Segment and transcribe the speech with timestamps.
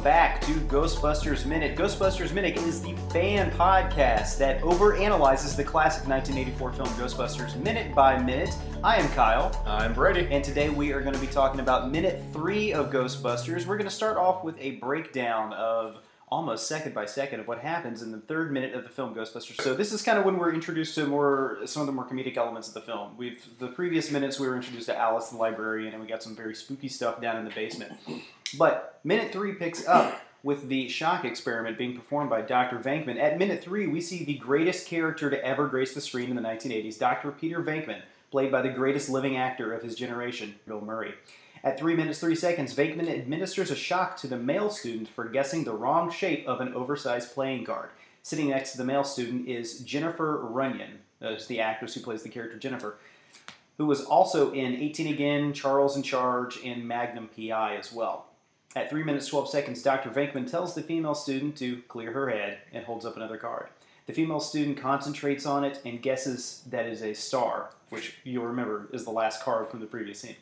[0.00, 1.76] back to Ghostbusters Minute.
[1.76, 8.20] Ghostbusters Minute is the fan podcast that overanalyzes the classic 1984 film Ghostbusters minute by
[8.22, 8.54] minute.
[8.84, 10.28] I am Kyle, I'm Brady.
[10.30, 13.66] and today we are going to be talking about minute three of Ghostbusters.
[13.66, 15.96] We're going to start off with a breakdown of
[16.30, 19.60] almost second by second of what happens in the third minute of the film Ghostbusters.
[19.62, 22.36] So this is kind of when we're introduced to more some of the more comedic
[22.36, 23.16] elements of the film.
[23.16, 26.36] We've the previous minutes we were introduced to Alice the librarian and we got some
[26.36, 27.92] very spooky stuff down in the basement.
[28.58, 32.78] But minute three picks up with the shock experiment being performed by Dr.
[32.78, 33.20] Venkman.
[33.20, 36.42] At minute three, we see the greatest character to ever grace the screen in the
[36.42, 37.32] 1980s, Dr.
[37.32, 41.14] Peter Venkman, played by the greatest living actor of his generation, Bill Murray.
[41.68, 45.64] At 3 minutes 3 seconds, Venkman administers a shock to the male student for guessing
[45.64, 47.90] the wrong shape of an oversized playing card.
[48.22, 52.22] Sitting next to the male student is Jennifer Runyon, uh, that's the actress who plays
[52.22, 52.96] the character Jennifer,
[53.76, 58.28] who was also in 18 Again, Charles in Charge, and Magnum PI as well.
[58.74, 60.08] At 3 minutes 12 seconds, Dr.
[60.08, 63.68] Venkman tells the female student to clear her head and holds up another card.
[64.06, 68.88] The female student concentrates on it and guesses that is a star, which you'll remember
[68.94, 70.36] is the last card from the previous scene.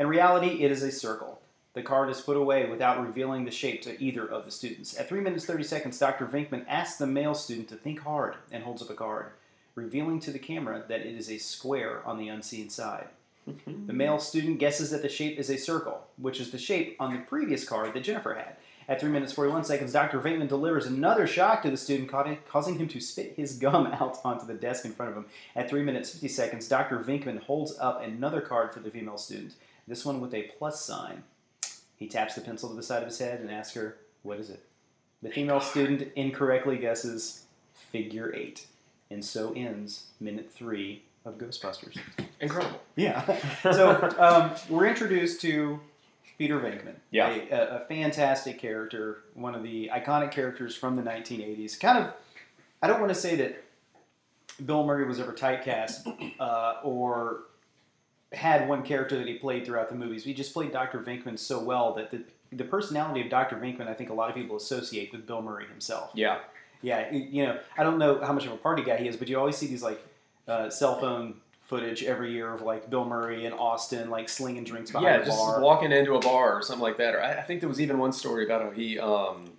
[0.00, 1.42] In reality, it is a circle.
[1.74, 4.98] The card is put away without revealing the shape to either of the students.
[4.98, 6.26] At 3 minutes 30 seconds, Dr.
[6.26, 9.26] Venkman asks the male student to think hard and holds up a card,
[9.74, 13.08] revealing to the camera that it is a square on the unseen side.
[13.66, 17.12] The male student guesses that the shape is a circle, which is the shape on
[17.12, 18.56] the previous card that Jennifer had.
[18.88, 20.18] At 3 minutes 41 seconds, Dr.
[20.18, 22.10] Venkman delivers another shock to the student,
[22.48, 25.26] causing him to spit his gum out onto the desk in front of him.
[25.54, 26.98] At 3 minutes 50 seconds, Dr.
[27.00, 29.54] Venkman holds up another card for the female student,
[29.90, 31.24] this one with a plus sign.
[31.96, 34.48] He taps the pencil to the side of his head and asks her, What is
[34.48, 34.64] it?
[35.20, 38.66] The female student incorrectly guesses figure 8.
[39.10, 41.98] And so ends minute 3 of Ghostbusters.
[42.40, 42.80] Incredible.
[42.94, 43.36] Yeah.
[43.62, 45.80] so um, we're introduced to
[46.38, 46.94] Peter Venkman.
[47.10, 47.28] Yeah.
[47.28, 51.78] A, a, a fantastic character, one of the iconic characters from the 1980s.
[51.78, 52.14] Kind of,
[52.80, 53.64] I don't want to say that
[54.64, 57.40] Bill Murray was ever typecast uh, or
[58.32, 60.24] had one character that he played throughout the movies.
[60.24, 61.00] He just played Dr.
[61.00, 63.56] Venkman so well that the, the personality of Dr.
[63.56, 66.10] Venkman, I think a lot of people associate with Bill Murray himself.
[66.14, 66.38] Yeah.
[66.82, 69.28] Yeah, you know, I don't know how much of a party guy he is, but
[69.28, 70.00] you always see these like
[70.48, 74.90] uh, cell phone footage every year of like Bill Murray in Austin, like slinging drinks
[74.90, 75.60] behind Yeah, a just bar.
[75.60, 77.14] walking into a bar or something like that.
[77.14, 79.50] Or I, I think there was even one story about how he um,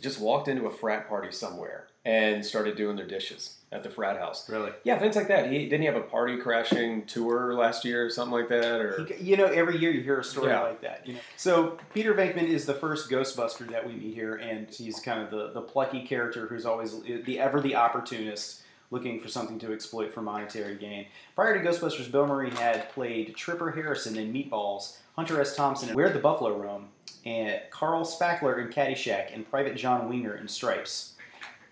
[0.00, 4.18] just walked into a frat party somewhere and started doing their dishes at the frat
[4.18, 4.48] house.
[4.50, 4.72] Really?
[4.84, 5.50] Yeah, things like that.
[5.50, 8.80] He didn't he have a party crashing tour last year or something like that?
[8.80, 10.62] Or He- You know, every year you hear a story Yeah.
[10.62, 11.06] like that.
[11.06, 14.98] You know, so Peter Venkman is the first Ghostbuster that we meet here, and he's
[15.00, 19.28] kind of the, the plucky character who's always eh, the ever the opportunist, looking for
[19.28, 21.06] something to exploit for monetary gain.
[21.34, 25.56] Prior to Ghostbusters, Bill Murray had played Tripper Harrison in Meatballs, Hunter S.
[25.56, 26.88] Thompson in Where the Buffalo Roam,
[27.24, 31.11] and Carl Spackler in Caddyshack, and Private John Winger in Stripes.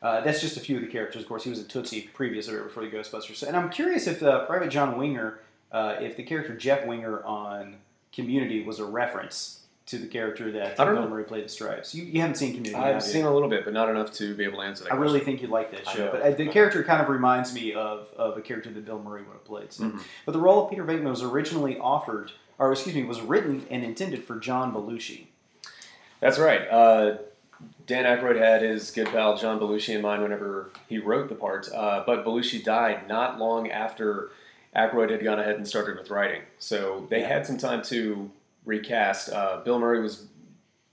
[0.03, 1.23] Uh, that's just a few of the characters.
[1.23, 3.37] Of course, he was a Tootsie previous or before the Ghostbusters.
[3.37, 5.41] So, and I'm curious if uh, Private John Winger,
[5.73, 7.77] uh, if the character Jeff Winger on
[8.13, 11.11] Community was a reference to the character that I don't Bill know.
[11.11, 11.95] Murray played in Stripes.
[11.95, 14.45] You, you haven't seen Community, I've seen a little bit, but not enough to be
[14.45, 15.03] able to answer that I question.
[15.13, 16.11] really think you'd like that show.
[16.13, 19.23] But uh, the character kind of reminds me of, of a character that Bill Murray
[19.23, 19.73] would have played.
[19.73, 19.85] So.
[19.85, 20.01] Mhm.
[20.27, 23.83] But the role of Peter Venkman was originally offered, or excuse me, was written and
[23.85, 25.27] intended for John Belushi.
[26.21, 26.69] That's right.
[26.71, 27.19] Uh,
[27.87, 31.69] Dan Aykroyd had his good pal John Belushi in mind whenever he wrote the part,
[31.75, 34.31] uh, but Belushi died not long after
[34.77, 36.43] Aykroyd had gone ahead and started with writing.
[36.59, 37.29] So they Yeah.
[37.29, 38.31] had some time to
[38.65, 39.33] recast.
[39.33, 40.27] Uh, Bill Murray was,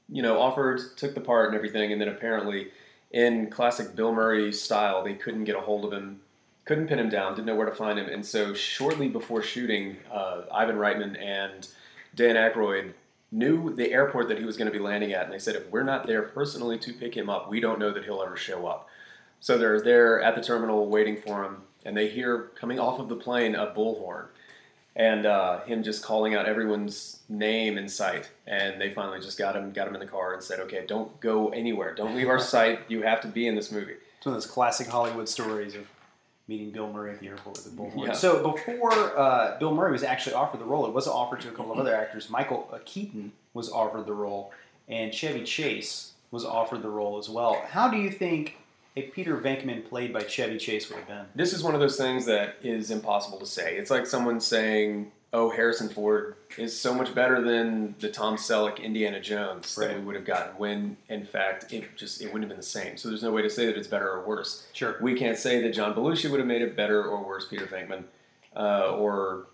[0.09, 2.71] you know, offered, took the part and everything, and then apparently,
[3.11, 6.21] in classic Bill Murray style, they couldn't get a hold of him,
[6.65, 9.97] couldn't pin him down, didn't know where to find him, and so shortly before shooting,
[10.11, 11.67] uh, Ivan Reitman and
[12.15, 12.93] Dan Aykroyd
[13.31, 15.69] knew the airport that he was going to be landing at, and they said, if
[15.69, 18.65] we're not there personally to pick him up, we don't know that he'll ever show
[18.67, 18.87] up.
[19.39, 23.09] So they're there at the terminal waiting for him, and they hear coming off of
[23.09, 24.27] the plane a bullhorn,
[24.95, 28.31] and uh, him just calling out everyone's name in sight.
[28.47, 31.17] And they finally just got him, got him in the car, and said, "Okay, don't
[31.19, 31.93] go anywhere.
[31.93, 32.79] Don't leave our sight.
[32.87, 35.85] You have to be in this movie." It's one of those classic Hollywood stories of
[36.47, 38.07] meeting Bill Murray at the airport with a bullhorn.
[38.07, 38.13] Yeah.
[38.13, 41.51] So before uh, Bill Murray was actually offered the role, it was offered to a
[41.51, 42.29] couple of other actors.
[42.29, 44.51] Michael uh, Keaton was offered the role,
[44.87, 47.61] and Chevy Chase was offered the role as well.
[47.69, 48.57] How do you think
[48.95, 51.25] a Peter Venkman played by Chevy Chase would have been?
[51.35, 53.77] This is one of those things that is impossible to say.
[53.77, 58.81] It's like someone saying, "Oh, Harrison Ford is so much better than the Tom Selleck
[58.81, 62.49] Indiana Jones that we would have gotten." When in fact, it just it wouldn't have
[62.49, 62.97] been the same.
[62.97, 64.67] So there's no way to say that it's better or worse.
[64.73, 64.97] Sure.
[65.01, 68.03] We can't say that John Belushi would have made it better or worse, Peter Venkman,
[68.55, 69.47] uh, or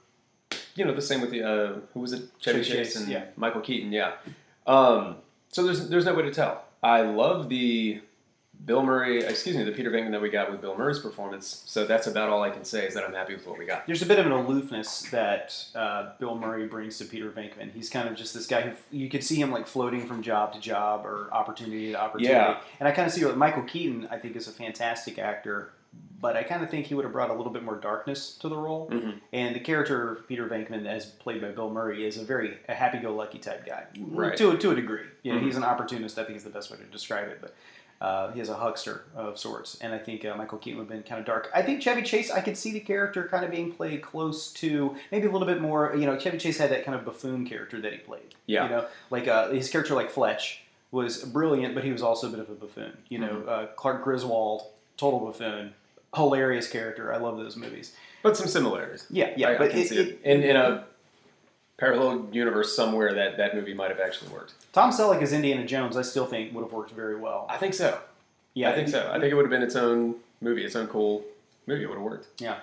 [0.75, 3.25] you know the same with the uh, who was it, Chevy Chase, and yeah.
[3.35, 4.13] Michael Keaton, yeah.
[4.65, 5.17] Um,
[5.49, 6.63] so there's there's no way to tell.
[6.81, 8.01] I love the
[8.65, 11.63] Bill Murray, excuse me, the Peter Venkman that we got with Bill Murray's performance.
[11.65, 13.86] So that's about all I can say is that I'm happy with what we got.
[13.88, 17.71] There's a bit of an aloofness that uh, Bill Murray brings to Peter Venkman.
[17.74, 20.54] He's kind of just this guy who you could see him like floating from job
[20.54, 22.33] to job or opportunity to opportunity.
[22.33, 22.60] Yeah.
[22.80, 25.74] And I kind of see what Michael Keaton, I think, is a fantastic actor,
[26.21, 28.48] but I kind of think he would have brought a little bit more darkness to
[28.48, 28.89] the role.
[28.89, 29.19] Mhm.
[29.33, 32.74] And the character of Peter Venkman, as played by Bill Murray, is a very a
[32.74, 34.38] happy-go-lucky type guy, Right.
[34.38, 35.04] to to a degree.
[35.24, 35.44] You know, Mhm.
[35.44, 36.18] he's an opportunist.
[36.18, 37.54] I think is the best way to describe it, but.
[38.03, 40.91] Uh, he is a huckster of sorts, and I think uh, Michael Keaton would have
[40.91, 41.50] been kind of dark.
[41.55, 44.95] I think Chevy Chase, I could see the character kind of being played close to
[45.09, 45.95] maybe a little bit more.
[45.95, 48.35] You know, Chevy Chase had that kind of buffoon character that he played.
[48.45, 48.63] Yeah.
[48.65, 52.29] You know, like uh, his character, like Fletch, was brilliant, but he was also a
[52.29, 52.91] bit of a buffoon.
[53.07, 53.50] You know, Mm-hmm.
[53.50, 54.63] uh, Clark Griswold,
[54.97, 55.73] total buffoon,
[56.13, 57.13] hilarious character.
[57.13, 57.95] I love those movies.
[58.21, 59.05] But some similarities.
[59.09, 59.91] Yeah, yeah, I, I but see it.
[60.09, 60.83] it- In, in a
[61.77, 64.53] parallel universe somewhere that that movie might have actually worked.
[64.71, 67.45] Tom Selleck as Indiana Jones, I still think would have worked very well.
[67.49, 67.99] I think so.
[68.53, 69.09] Yeah, I think so.
[69.11, 71.23] I think it would have been its own movie, its own cool
[71.65, 71.83] movie.
[71.83, 72.27] It would have worked.
[72.39, 72.57] Yeah,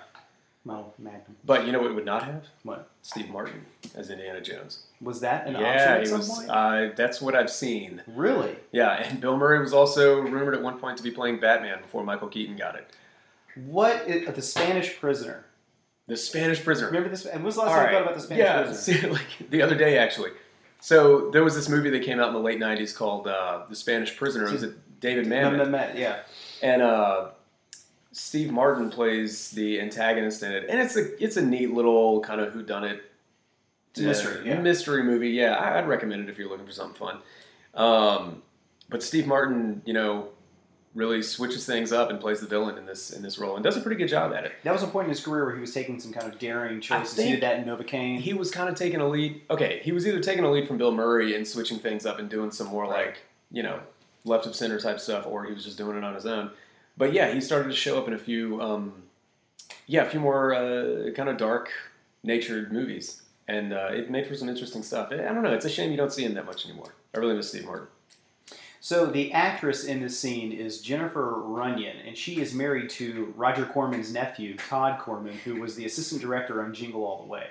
[0.63, 1.35] well, Magnum.
[1.43, 2.45] But you know what it would not have?
[2.63, 3.65] What Steve Martin
[3.95, 4.83] as Indiana Jones.
[5.01, 6.29] was that an option yeah, at he some was.
[6.29, 6.49] point?
[6.49, 8.01] Uh, that's what I've seen.
[8.07, 8.55] really?
[8.71, 12.03] Yeah, and Bill Murray was also rumored at one point to be playing Batman before
[12.03, 12.87] Michael Keaton got it.
[13.55, 15.45] What is, uh, the Spanish Prisoner?
[16.07, 16.87] The Spanish Prisoner.
[16.87, 17.25] Remember this?
[17.25, 17.91] And was the last All time right.
[17.91, 18.99] you thought about the Spanish yeah, Prisoner?
[19.01, 19.07] see,
[19.41, 20.31] like the other day actually.
[20.79, 23.75] So there was this movie that came out in the late '90s called uh, The
[23.75, 24.47] Spanish Prisoner.
[24.47, 26.19] It was it David Mamet, Mem- yeah.
[26.61, 27.29] and uh,
[28.11, 32.41] Steve Martin plays the antagonist in it, and it's a it's a neat little kind
[32.41, 32.99] of whodunit
[33.97, 34.59] a mystery, yeah.
[34.59, 35.29] mystery movie.
[35.29, 37.19] Yeah, I- I'd recommend it if you're looking for something fun.
[37.73, 38.41] Um,
[38.89, 40.29] but Steve Martin, you know,
[40.93, 43.77] really switches things up and plays the villain in this in this role, and does
[43.77, 44.51] a pretty good job at it.
[44.63, 46.81] That was a point in his career where he was taking some kind of daring
[46.81, 47.17] choices.
[47.17, 48.19] he did that in Novocaine.
[48.19, 49.41] He was kind of taking a lead.
[49.49, 52.29] Okay, he was either taking a lead from Bill Murray and switching things up and
[52.29, 53.07] doing some more Right.
[53.07, 53.21] like
[53.51, 53.79] you know
[54.25, 56.51] left of center type stuff, or he was just doing it on his own.
[56.97, 58.93] But yeah, he started to show up in a few, um,
[59.87, 61.69] yeah, a few more uh, kind of dark
[62.23, 65.07] natured movies, and uh, it made for some interesting stuff.
[65.11, 65.53] I don't know.
[65.53, 66.93] It's a shame you don't see him that much anymore.
[67.15, 67.87] I really miss Steve Martin.
[68.83, 73.63] So the actress in this scene is Jennifer Runyon, and she is married to Roger
[73.65, 77.43] Corman's nephew, Todd Corman, who was the assistant director on Jingle All the Way.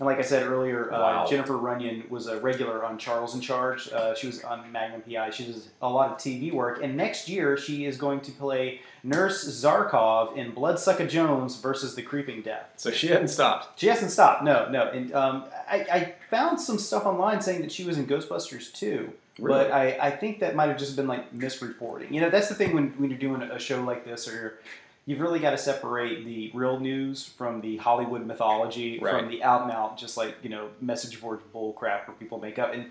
[0.00, 1.22] And like I said earlier, Wow.
[1.22, 3.88] uh, Jennifer Runyon was a regular on Charles in Charge.
[3.92, 5.30] Uh, she was on Magnum PI.
[5.30, 6.82] She does a lot of TV work.
[6.82, 12.02] And next year, she is going to play Nurse Zarkov in Bloodsucker Jones versus the
[12.02, 12.72] Creeping Death.
[12.74, 13.78] So she hasn't stopped.
[13.78, 14.42] She hasn't stopped.
[14.42, 14.88] No, no.
[14.88, 19.12] And um, I, I found some stuff online saying that she was in Ghostbusters too.
[19.38, 19.64] Really?
[19.64, 22.10] But I, I think that might have just been like misreporting.
[22.10, 24.58] You know, that's the thing when, when you're doing a show like this, or
[25.06, 29.18] you've really got to separate the real news from the Hollywood mythology, Right.
[29.20, 32.38] from the out and out, just like you know, message board bull crap where people
[32.38, 32.74] make up.
[32.74, 32.86] And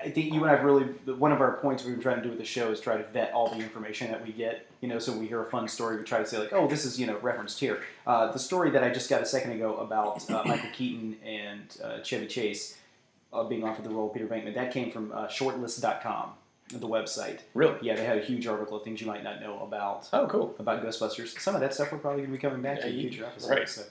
[0.00, 2.28] I think you and I've really one of our points we've been trying to do
[2.28, 4.66] with the show is try to vet all the information that we get.
[4.80, 6.68] You know, so when we hear a fun story, we try to say like, oh,
[6.68, 7.82] this is you know referenced here.
[8.06, 11.76] Uh, the story that I just got a second ago about uh, Michael Keaton and
[11.82, 12.76] uh, Chevy Chase
[13.32, 16.30] uh, being offered the role of Peter Venkman, that came from uh, Shortlist.com,
[16.72, 17.40] the website.
[17.54, 17.76] Really?
[17.82, 20.54] Yeah, they had a huge article of things you might not know about Oh, cool.
[20.58, 21.38] about Ghostbusters.
[21.40, 23.08] Some of that stuff we're probably going to be coming back to Yeah, in you-
[23.10, 23.50] future episodes.
[23.50, 23.68] right.
[23.68, 23.82] So,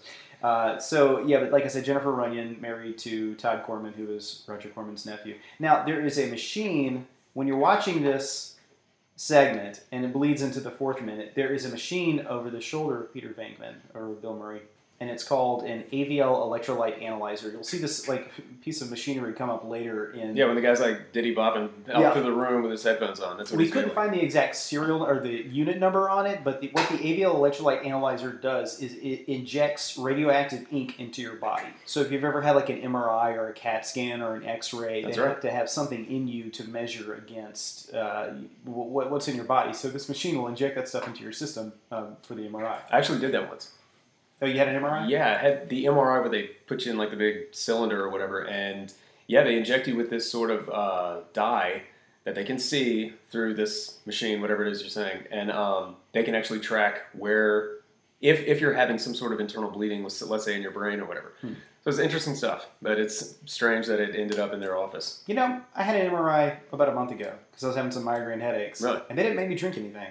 [0.43, 4.43] uh, so yeah, but like I said, Jennifer Runyon married to Todd Corman, who is
[4.47, 5.35] Roger Corman's nephew.
[5.59, 8.55] Now there is a machine when you're watching this
[9.15, 11.33] segment, and it bleeds into the fourth minute.
[11.35, 14.61] There is a machine over the shoulder of Peter Venkman or Bill Murray.
[14.99, 16.17] And it's called an AVL
[16.49, 17.51] electrolyte analyzer.
[17.51, 18.31] You'll see this like
[18.63, 22.01] piece of machinery come up later in Yeah, when the guy's like diddy bopping out
[22.01, 22.13] Yeah.
[22.13, 23.37] through the room with his headphones on.
[23.37, 26.61] That's what we couldn't find the exact serial or the unit number on it, but
[26.61, 31.67] the, what the AVL electrolyte analyzer does is it injects radioactive ink into your body.
[31.85, 35.03] So if you've ever had like an MRI or a CAT scan or an X-ray,
[35.03, 35.29] That's they right.
[35.29, 38.29] have to have something in you to measure against uh,
[38.63, 39.73] what, what's in your body.
[39.73, 42.79] So this machine will inject that stuff into your system um, for the MRI.
[42.91, 43.73] I actually did that once.
[44.41, 45.09] Oh, you had an MRI?
[45.09, 48.09] Yeah, I had the MRI where they put you in like the big cylinder or
[48.09, 48.93] whatever, and
[49.27, 51.83] yeah, they inject you with this sort of uh, dye
[52.23, 56.23] that they can see through this machine, whatever it is you're saying, and um, they
[56.23, 57.77] can actually track where,
[58.21, 60.99] if if you're having some sort of internal bleeding, with, let's say in your brain
[60.99, 61.33] or whatever.
[61.41, 61.53] Hmm.
[61.83, 65.23] So it's interesting stuff, but it's strange that it ended up in their office.
[65.25, 68.03] You know, I had an MRI about a month ago because I was having some
[68.03, 68.81] migraine headaches.
[68.81, 69.01] Really?
[69.09, 70.09] And they didn't make me drink anything.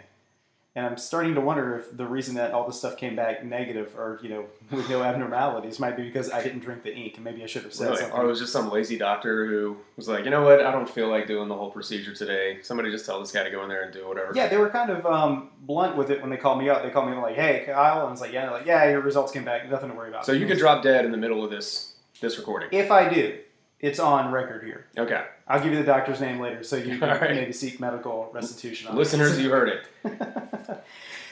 [0.77, 3.95] And I'm starting to wonder if the reason that all this stuff came back negative
[3.97, 7.25] or, you know, with no abnormalities might be because I didn't drink the ink and
[7.25, 7.97] maybe I should have said Really?
[8.03, 8.19] something.
[8.19, 10.89] Or it was just some lazy doctor who was like, you know what, I don't
[10.89, 12.59] feel like doing the whole procedure today.
[12.63, 14.33] Somebody just tell this guy to go in there and do whatever.
[14.35, 16.83] yeah, they were kind of um, blunt with it when they called me up.
[16.83, 18.01] They called me like, hey, Kyle.
[18.01, 18.51] And I was like, yeah.
[18.51, 19.71] Like, yeah, your results came back.
[19.71, 20.27] Nothing to worry about.
[20.27, 22.69] So you could drop dead in the middle of this this recording.
[22.73, 23.39] If I do,
[23.81, 24.87] It's on record here.
[24.97, 27.31] Okay, I'll give you the doctor's name later, so you can right.
[27.31, 28.89] maybe seek medical restitution.
[28.89, 28.99] on it.
[28.99, 29.87] listeners, you heard it.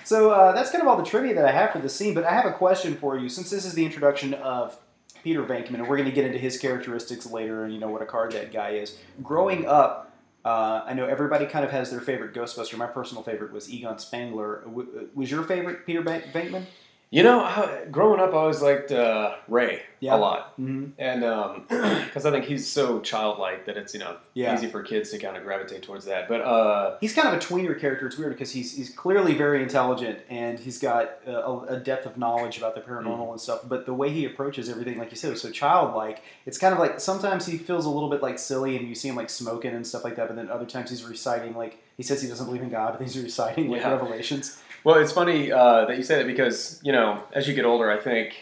[0.04, 2.14] so uh, that's kind of all the trivia that I have for the scene.
[2.14, 4.78] But I have a question for you, since this is the introduction of
[5.22, 8.02] Peter Venkman, and we're going to get into his characteristics later, and you know what
[8.02, 8.98] a card that guy is.
[9.22, 10.12] Growing up,
[10.44, 12.76] uh, I know everybody kind of has their favorite Ghostbuster.
[12.76, 14.60] My personal favorite was Egon Spengler.
[14.66, 16.66] W- was your favorite Peter Ban- Venkman?
[17.14, 20.16] You know, I, growing up, I always liked uh, Ray Yeah.
[20.16, 21.00] a lot, Mm-hmm.
[21.00, 21.20] and
[22.06, 24.52] because I think he's so childlike that it's you know Yeah.
[24.52, 26.28] easy for kids to kind of gravitate towards that.
[26.28, 28.06] But uh, He's kind of a tweener character.
[28.08, 32.18] It's weird because he's he's clearly very intelligent and he's got a, a depth of
[32.18, 33.60] knowledge about the paranormal and stuff.
[33.68, 36.20] But the way he approaches everything, like you said, is so childlike.
[36.46, 39.06] It's kind of like sometimes he feels a little bit like silly, and you see
[39.08, 40.26] him like smoking and stuff like that.
[40.26, 43.02] But then other times he's reciting like he says he doesn't believe in God, but
[43.02, 43.92] he's reciting like Yeah.
[43.92, 44.60] revelations.
[44.84, 47.90] well, it's funny uh, that you say that because you know as you get older,
[47.90, 48.34] I think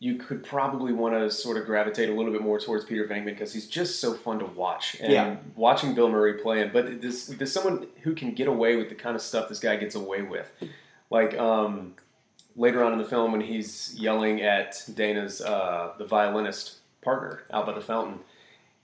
[0.00, 3.26] you could probably want to sort of gravitate a little bit more towards Peter Venkman
[3.26, 4.96] because he's just so fun to watch.
[5.00, 5.36] And Yeah.
[5.56, 8.96] watching Bill Murray play him, but there's, there's someone who can get away with the
[8.96, 10.50] kind of stuff this guy gets away with.
[11.10, 11.94] Like um,
[12.56, 17.64] later on in the film when he's yelling at Dana's, uh, the violinist partner out
[17.64, 18.18] by the fountain.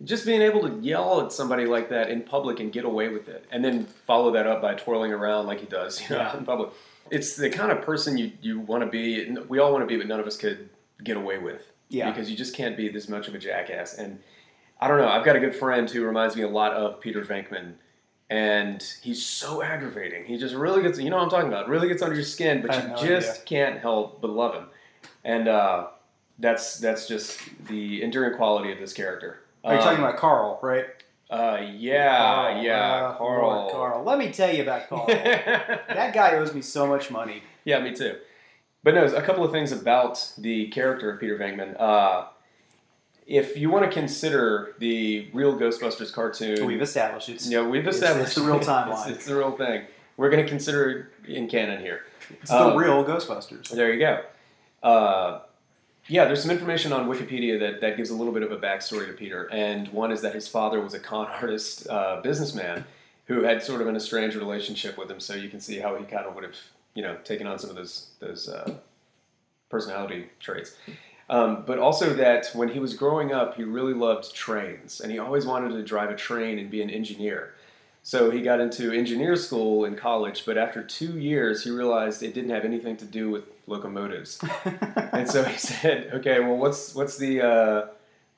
[0.04, 3.28] Just being able to yell at somebody like that in public and get away with
[3.28, 6.36] it, and then follow that up by twirling around like he does, you know, Yeah.
[6.38, 6.70] in public.
[7.10, 9.30] It's the kind of person you, you want to be.
[9.48, 10.68] We all want to be, but none of us could
[11.02, 13.98] get away with Yeah, because you just can't be this much of a jackass.
[13.98, 14.18] And
[14.80, 15.08] I don't know.
[15.08, 17.72] I've got a good friend who reminds me a lot of Peter Venkman,
[18.30, 20.24] and he's so aggravating.
[20.24, 22.62] He just really gets, you know what I'm talking about, really gets under your skin,
[22.64, 23.44] but you just idea.
[23.44, 24.66] can't help but love him.
[25.24, 25.88] And uh,
[26.38, 27.38] that's that's just
[27.68, 29.40] the enduring quality of this character.
[29.64, 30.86] Are you Um, talking about Carl, right?
[31.30, 33.48] Uh, yeah, Carl, yeah, uh, Carl.
[33.48, 34.04] Lord Carl.
[34.04, 35.06] Let me tell you about Carl.
[35.08, 37.42] that guy owes me so much money.
[37.64, 38.16] Yeah, me too.
[38.82, 41.78] But no, a couple of things about the character of Peter Venkman.
[41.78, 42.24] Uh,
[43.26, 48.28] if you want to consider the real Ghostbusters cartoon, We've established it's yeah, we've established
[48.28, 49.06] it's the real timeline.
[49.08, 49.84] It's, it's the real thing.
[50.16, 52.00] We're going to consider it in canon here.
[52.42, 53.68] it's the um, real Ghostbusters.
[53.68, 54.22] There you go.
[54.82, 55.40] Uh,
[56.10, 59.06] yeah, there's some information on Wikipedia that, that gives a little bit of a backstory
[59.06, 59.48] to Peter.
[59.52, 62.84] And one is that his father was a con artist uh, businessman
[63.26, 65.20] who had sort of an estranged relationship with him.
[65.20, 66.56] So you can see how he kind of would have,
[66.94, 68.74] you know, taken on some of those those uh,
[69.68, 70.76] personality traits.
[71.28, 75.20] Um, but also that when he was growing up, he really loved trains, and he
[75.20, 77.54] always wanted to drive a train and be an engineer.
[78.02, 82.34] So he got into engineer school in college, but after two years, he realized it
[82.34, 84.42] didn't have anything to do with locomotives.
[85.12, 87.86] and so he said, "Okay, well, what's what's the uh,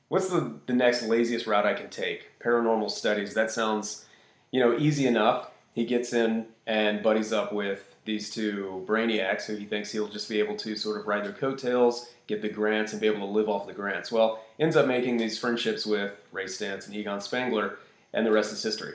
[0.07, 2.39] what's the, the next laziest route I can take?
[2.39, 3.33] Paranormal studies.
[3.33, 4.05] That sounds,
[4.51, 9.55] you know, easy enough." He gets in and buddies up with these two brainiacs who
[9.55, 12.91] he thinks he'll just be able to sort of ride their coattails, get the grants,
[12.91, 14.11] and be able to live off the grants.
[14.11, 17.79] Well, ends up making these friendships with Ray Stantz and Egon Spengler,
[18.13, 18.93] and the rest is history.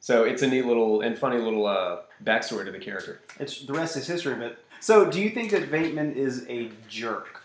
[0.00, 3.20] So it's a neat little and funny little uh, backstory to the character.
[3.38, 4.34] It's the rest is history.
[4.34, 7.42] But so, do you think that Venkman is a jerk?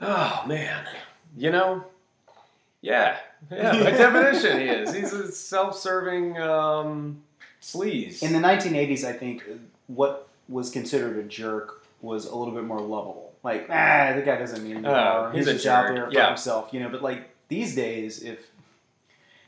[0.00, 0.84] Oh man,
[1.36, 1.84] you know,
[2.82, 3.16] yeah,
[3.50, 3.72] yeah.
[3.82, 4.92] By definition, he is.
[4.92, 7.22] He's a self-serving um,
[7.62, 8.22] sleaze.
[8.22, 9.44] In the 1980s, I think
[9.86, 13.32] what was considered a jerk was a little bit more lovable.
[13.42, 14.84] Like, ah, the guy doesn't mean.
[14.84, 15.94] Oh, he's he's a jerk.
[15.94, 16.28] there for Yeah.
[16.28, 16.88] himself, you know.
[16.88, 18.38] But like these days, if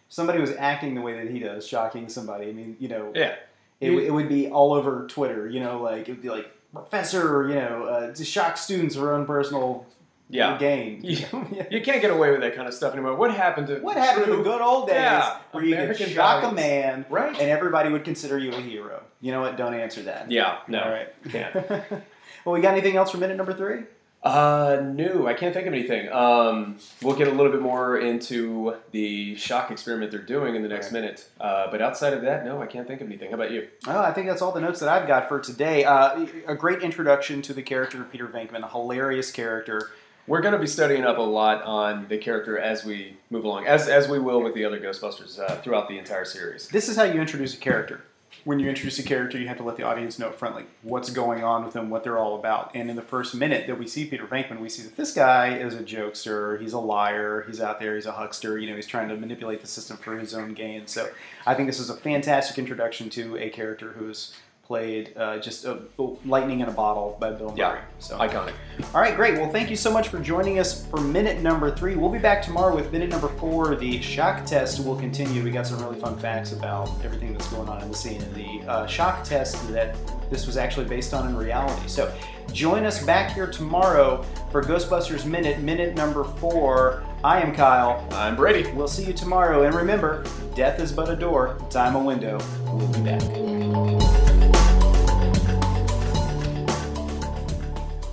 [0.09, 3.35] somebody was acting the way that he does, shocking somebody, I mean, you know, yeah,
[3.81, 5.49] it, it would be all over Twitter.
[5.49, 9.13] You know, like it would be like professor, you know, uh, to shock students for
[9.15, 9.87] own personal
[10.29, 10.59] yeah.
[10.59, 11.01] gain.
[11.03, 11.67] Yeah.
[11.71, 13.15] You can't get away with that kind of stuff anymore.
[13.15, 16.07] What happened to What happened in true- the good old days Yeah, where you American
[16.07, 17.31] could shock a man Right.
[17.31, 19.03] and everybody would consider you a hero?
[19.21, 19.57] You know what?
[19.57, 20.31] Don't answer that.
[20.31, 20.83] Yeah, no.
[20.83, 21.09] All right.
[21.31, 21.55] Can't.
[22.45, 23.85] well, we got anything else for minute number three?
[24.27, 26.11] Uh, no, I can't think of anything.
[26.13, 30.69] Um, we'll get a little bit more into the shock experiment they're doing in the
[30.69, 30.95] next Right.
[31.01, 31.29] minute.
[31.41, 33.29] Uh, but outside of that, no, I can't think of anything.
[33.31, 33.69] How about you?
[33.87, 35.85] Oh, I think that's all the notes that I've got for today.
[35.85, 39.91] Uh, a great introduction to the character of Peter Venkman, a hilarious character.
[40.27, 43.67] We're going to be studying up a lot on the character as we move along,
[43.69, 46.69] as as we will with the other Ghostbusters uh, throughout the entire series.
[46.69, 48.01] This is how you introduce a character.
[48.45, 50.67] When you introduce a character, you have to let the audience know up front, like
[50.83, 52.71] what's going on with them, what they're all about.
[52.75, 55.57] And in the first minute that we see Peter Venkman, we see that this guy
[55.57, 56.61] is a jokester.
[56.61, 57.45] He's a liar.
[57.47, 57.97] He's out there.
[57.97, 58.59] He's a huckster.
[58.59, 60.87] You know, he's trying to manipulate the system for his own gain.
[60.87, 61.09] So
[61.47, 64.35] I think this is a fantastic introduction to a character who is
[64.67, 65.79] played uh, just a,
[66.25, 67.59] lightning in a bottle by Bill Murray.
[67.59, 67.81] Yeah.
[68.01, 68.53] So Iconic.
[68.93, 69.35] all right, great.
[69.35, 71.95] Well, thank you so much for joining us for minute number three.
[71.95, 73.77] We'll be back tomorrow with minute number four.
[73.77, 75.45] The shock test will continue.
[75.45, 78.35] We got some really fun facts about everything that's going on in the scene and
[78.35, 79.97] the uh, shock test that
[80.31, 81.87] this was actually based on in reality.
[81.87, 82.13] So
[82.53, 87.05] join us back here tomorrow for Ghostbusters Minute, minute number four.
[87.23, 88.05] I am Kyle.
[88.11, 88.69] I'm Brady.
[88.73, 89.63] We'll see you tomorrow.
[89.63, 90.25] And remember,
[90.57, 92.41] death is but a door, time a window.
[92.65, 93.56] We'll be back.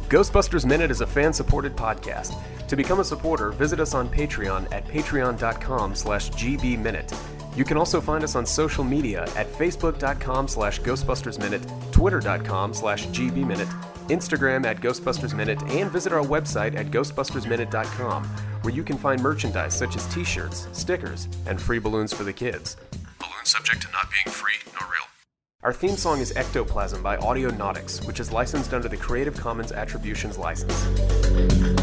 [0.10, 2.36] Ghostbusters Minute is a fan-supported podcast.
[2.68, 7.18] To become a supporter, visit us on Patreon at patreon.com slash gbminute.
[7.56, 13.70] You can also find us on social media at facebook.com slash ghostbustersminute, twitter.com slash gbminute,
[14.10, 18.24] Instagram at ghostbustersminute, and visit our website at ghostbustersminute.com,
[18.64, 22.76] where you can find merchandise such as t-shirts, stickers, and free balloons for the kids.
[23.20, 25.13] Balloons subject to not being free nor real.
[25.64, 30.38] Our theme song is Ectoplasm by Audionautix, which is licensed under the Creative Commons Attributions
[30.38, 31.83] license.